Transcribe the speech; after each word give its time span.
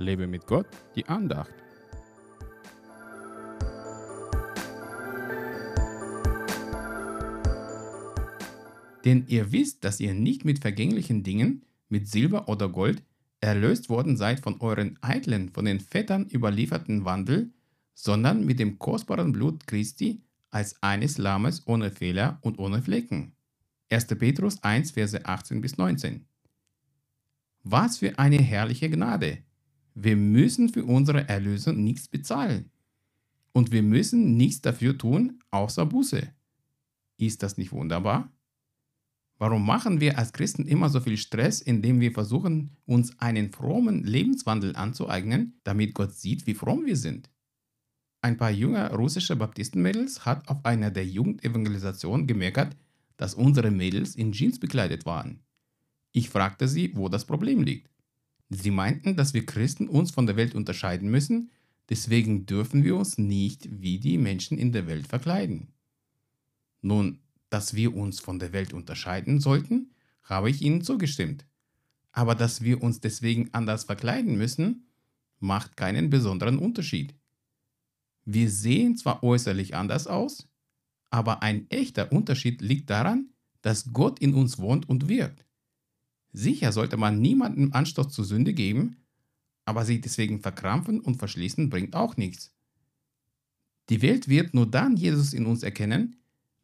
Lebe 0.00 0.26
mit 0.26 0.46
Gott, 0.46 0.66
die 0.96 1.06
Andacht. 1.06 1.52
Denn 9.04 9.24
ihr 9.28 9.52
wisst, 9.52 9.84
dass 9.84 10.00
ihr 10.00 10.14
nicht 10.14 10.44
mit 10.44 10.58
vergänglichen 10.58 11.22
Dingen, 11.22 11.62
mit 11.88 12.08
Silber 12.08 12.48
oder 12.48 12.68
Gold, 12.68 13.02
erlöst 13.40 13.88
worden 13.88 14.16
seid 14.16 14.40
von 14.40 14.60
euren 14.60 14.98
eitlen, 15.00 15.50
von 15.50 15.64
den 15.64 15.80
Vätern 15.80 16.28
überlieferten 16.30 17.04
Wandel, 17.04 17.50
sondern 17.94 18.44
mit 18.44 18.58
dem 18.58 18.78
kostbaren 18.78 19.32
Blut 19.32 19.66
Christi 19.66 20.22
als 20.50 20.82
eines 20.82 21.16
Lammes 21.16 21.66
ohne 21.66 21.90
Fehler 21.90 22.38
und 22.42 22.58
ohne 22.58 22.82
Flecken. 22.82 23.32
1. 23.90 24.06
Petrus 24.06 24.62
1, 24.62 24.92
Verse 24.92 25.24
18 25.24 25.60
bis 25.60 25.76
19. 25.78 26.26
Was 27.62 27.98
für 27.98 28.18
eine 28.18 28.38
herrliche 28.38 28.88
Gnade! 28.88 29.38
Wir 30.02 30.16
müssen 30.16 30.70
für 30.70 30.86
unsere 30.86 31.28
Erlösung 31.28 31.84
nichts 31.84 32.08
bezahlen. 32.08 32.70
Und 33.52 33.70
wir 33.70 33.82
müssen 33.82 34.38
nichts 34.38 34.62
dafür 34.62 34.96
tun, 34.96 35.42
außer 35.50 35.84
Buße. 35.84 36.26
Ist 37.18 37.42
das 37.42 37.58
nicht 37.58 37.70
wunderbar? 37.70 38.32
Warum 39.36 39.66
machen 39.66 40.00
wir 40.00 40.16
als 40.16 40.32
Christen 40.32 40.66
immer 40.66 40.88
so 40.88 41.00
viel 41.00 41.18
Stress, 41.18 41.60
indem 41.60 42.00
wir 42.00 42.12
versuchen, 42.12 42.78
uns 42.86 43.18
einen 43.18 43.52
frommen 43.52 44.02
Lebenswandel 44.02 44.74
anzueignen, 44.74 45.60
damit 45.64 45.92
Gott 45.92 46.14
sieht, 46.14 46.46
wie 46.46 46.54
fromm 46.54 46.86
wir 46.86 46.96
sind? 46.96 47.28
Ein 48.22 48.38
paar 48.38 48.50
junge 48.50 48.90
russische 48.94 49.36
Baptistenmädels 49.36 50.24
hat 50.24 50.48
auf 50.48 50.64
einer 50.64 50.90
der 50.90 51.04
Jugendevangelisation 51.04 52.26
gemerkt, 52.26 52.74
dass 53.18 53.34
unsere 53.34 53.70
Mädels 53.70 54.14
in 54.16 54.32
Jeans 54.32 54.58
bekleidet 54.58 55.04
waren. 55.04 55.40
Ich 56.12 56.30
fragte 56.30 56.68
sie, 56.68 56.96
wo 56.96 57.10
das 57.10 57.26
Problem 57.26 57.62
liegt. 57.62 57.90
Sie 58.50 58.72
meinten, 58.72 59.16
dass 59.16 59.32
wir 59.32 59.46
Christen 59.46 59.88
uns 59.88 60.10
von 60.10 60.26
der 60.26 60.36
Welt 60.36 60.56
unterscheiden 60.56 61.08
müssen, 61.08 61.50
deswegen 61.88 62.46
dürfen 62.46 62.82
wir 62.82 62.96
uns 62.96 63.16
nicht 63.16 63.68
wie 63.70 64.00
die 64.00 64.18
Menschen 64.18 64.58
in 64.58 64.72
der 64.72 64.88
Welt 64.88 65.06
verkleiden. 65.06 65.68
Nun, 66.82 67.20
dass 67.48 67.74
wir 67.74 67.94
uns 67.94 68.18
von 68.18 68.40
der 68.40 68.52
Welt 68.52 68.72
unterscheiden 68.72 69.40
sollten, 69.40 69.94
habe 70.24 70.50
ich 70.50 70.62
ihnen 70.62 70.82
zugestimmt. 70.82 71.46
Aber 72.12 72.34
dass 72.34 72.62
wir 72.62 72.82
uns 72.82 73.00
deswegen 73.00 73.50
anders 73.52 73.84
verkleiden 73.84 74.36
müssen, 74.36 74.88
macht 75.38 75.76
keinen 75.76 76.10
besonderen 76.10 76.58
Unterschied. 76.58 77.14
Wir 78.24 78.50
sehen 78.50 78.96
zwar 78.96 79.22
äußerlich 79.22 79.76
anders 79.76 80.08
aus, 80.08 80.48
aber 81.10 81.42
ein 81.42 81.70
echter 81.70 82.12
Unterschied 82.12 82.60
liegt 82.62 82.90
daran, 82.90 83.30
dass 83.62 83.92
Gott 83.92 84.18
in 84.18 84.34
uns 84.34 84.58
wohnt 84.58 84.88
und 84.88 85.08
wirkt. 85.08 85.44
Sicher 86.32 86.72
sollte 86.72 86.96
man 86.96 87.20
niemandem 87.20 87.72
Anstoß 87.72 88.08
zur 88.08 88.24
Sünde 88.24 88.54
geben, 88.54 88.96
aber 89.64 89.84
sich 89.84 90.00
deswegen 90.00 90.40
verkrampfen 90.40 91.00
und 91.00 91.16
verschließen 91.16 91.70
bringt 91.70 91.94
auch 91.94 92.16
nichts. 92.16 92.54
Die 93.88 94.02
Welt 94.02 94.28
wird 94.28 94.54
nur 94.54 94.66
dann 94.66 94.96
Jesus 94.96 95.32
in 95.32 95.46
uns 95.46 95.62
erkennen, 95.62 96.16